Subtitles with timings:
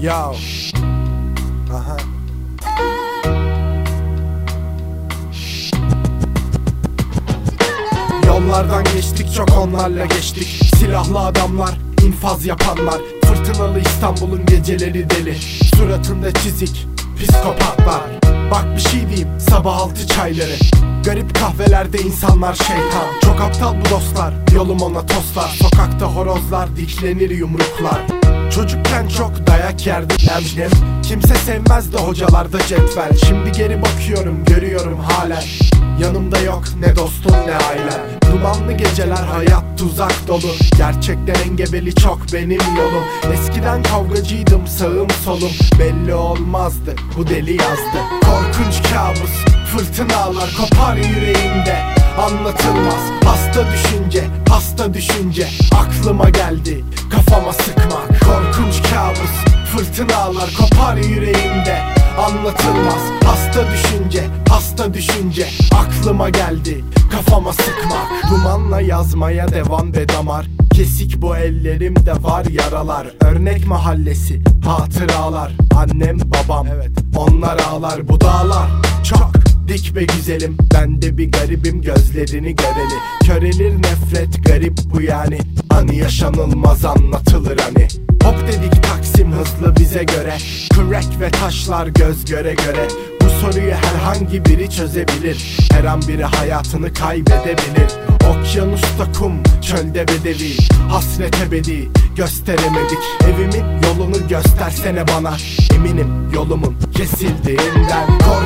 [0.00, 0.12] Yo.
[1.70, 1.96] Uh-huh.
[8.26, 15.34] Yollardan geçtik çok onlarla geçtik Silahlı adamlar, infaz yapanlar Fırtınalı İstanbul'un geceleri deli
[15.76, 16.86] Suratında çizik,
[17.18, 20.56] psikopatlar Bak bir şey diyeyim sabah altı çayları.
[21.04, 23.20] Garip kahvelerde insanlar şeytan.
[23.24, 28.06] Çok aptal bu dostlar yolum ona toslar Sokakta horozlar diklenir yumruklar.
[28.54, 30.70] Çocukken çok dayak yerdik emnim
[31.02, 33.16] Kimse sevmezdi hocalarda cetvel.
[33.26, 35.42] Şimdi geri bakıyorum görüyorum halen.
[36.00, 38.20] Yanımda yok ne dostum ne ailem.
[38.32, 40.52] Dumanlı geceler hayat tuzak dolu.
[40.76, 43.32] Gerçekten engebeli çok benim yolum.
[43.32, 45.52] Eskiden kavgacıydım sağım solum.
[45.78, 48.25] Belli olmazdı bu deli yazdı
[48.96, 49.30] kabus
[49.72, 51.78] fırtınalar kopar yüreğimde.
[52.18, 56.84] Anlatılmaz hasta düşünce hasta düşünce Aklıma geldi.
[57.10, 61.78] Kafama sıkmak Korkunç kabus fırtınalar kopar yüreğimde.
[62.18, 66.84] Anlatılmaz hasta düşünce hasta düşünce Aklıma geldi.
[67.10, 70.46] Kafama sıkmak Dumanla yazmaya devam ve damar.
[70.72, 73.06] Kesik bu ellerimde var yaralar.
[73.20, 75.52] Örnek mahallesi hatıralar.
[75.76, 76.90] Annem babam evet.
[77.16, 79.32] onlar ağlar bu dağlar Çok
[79.68, 80.56] dik be güzelim.
[80.74, 82.98] Ben de bir garibim gözlerini göreli.
[83.26, 85.38] Körelir nefret garip bu yani.
[85.70, 87.88] Anı yaşanılmaz anlatılır hani.
[88.22, 90.36] Hop dedik Taksim hızlı bize göre.
[90.74, 92.88] Crack ve taşlar göz göre göre.
[93.20, 95.58] Bu soruyu herhangi biri çözebilir.
[95.72, 97.90] Her an biri hayatını kaybedebilir.
[98.30, 99.32] Okyanusta kum,
[99.62, 100.56] çölde bedevi.
[100.88, 102.98] Hasret ebedi, gösteremedik.
[103.24, 105.36] Evimin yolunu göstersene bana.
[105.74, 108.45] Eminim yolumun kesildiğinden kabus,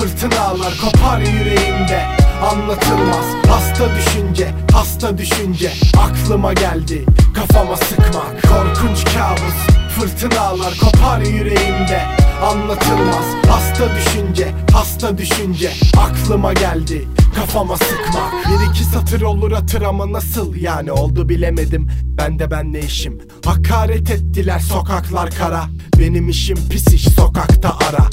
[0.00, 2.06] fırtınalar kopar yüreğimde.
[2.52, 7.04] Anlatılmaz hasta düşünce, hasta düşünce Aklıma geldi.
[7.34, 12.02] Kafama sıkmak Korkunç kabus, fırtınalar kopar yüreğimde.
[12.42, 17.08] Anlatılmaz hasta düşünce, hasta düşünce Aklıma geldi.
[17.34, 18.32] Kafama sıkmak.
[18.48, 21.90] Bir iki satır olur atır ama nasıl yani oldu bilemedim.
[22.18, 23.18] Ben de ben ne işim?
[23.44, 25.64] Hakaret ettiler sokaklar kara.
[25.98, 28.10] Benim işim pis iş sokakta ara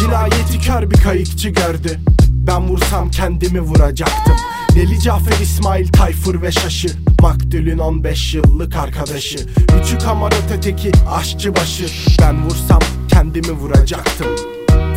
[0.00, 2.00] Cinayeti kör bir kayıkçı gördü.
[2.46, 4.36] Ben vursam kendimi vuracaktım.
[4.74, 6.88] Deli Cafer İsmail Tayfur ve Şaşı.
[7.22, 9.38] Maktulün 15 yıllık arkadaşı.
[9.80, 11.86] Üçü kamarot öteki aşçıbaşı
[12.20, 14.26] Ben vursam kendimi vuracaktım.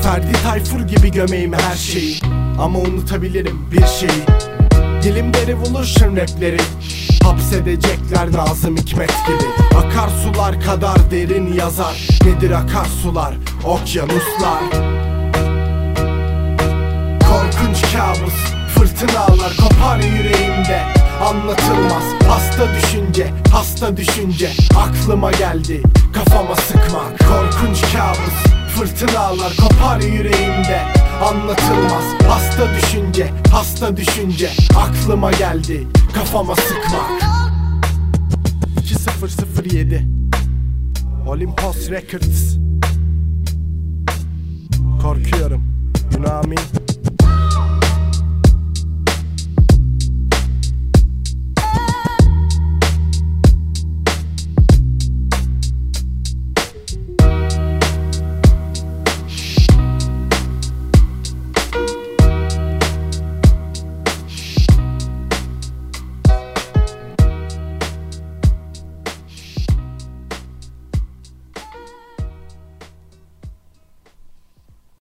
[0.04, 2.20] Ferdi Tayfur gibi gömeyim her şeyi.
[2.60, 4.24] Ama unutabilirim bir şeyi.
[5.04, 6.58] Dilimde revolution rapleri
[7.30, 9.78] Hapsedecekler Nazım Hikmet gibi.
[9.78, 12.08] Akarsular kadar derin yazar.
[12.26, 13.36] Nedir akarsular,
[13.66, 14.64] okyanuslar.
[17.30, 18.34] Korkunç kabus,
[18.76, 20.82] fırtınalar kopar yüreğimde.
[21.26, 25.82] Anlatılmaz hasta düşünce, hasta düşünce Aklıma geldi.
[26.14, 32.04] Kafama sıkmak Korkunç kabus, fırtınalar kopar yüreğimde Anlatılmaz.
[32.28, 35.88] Hasta düşünce, hasta düşünce Aklıma geldi.
[36.14, 37.12] Kafama sıkmak.
[38.84, 40.08] 2007
[41.28, 42.58] Olympus Records.
[45.02, 45.64] Korkuyorum.
[46.12, 46.79] You know I mean?